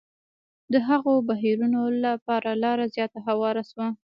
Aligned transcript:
د 0.73 0.75
هغو 0.87 1.13
بهیرونو 1.29 1.81
لپاره 2.05 2.49
لاره 2.63 2.85
زیاته 2.95 3.19
هواره 3.27 3.63
شوه. 3.69 3.87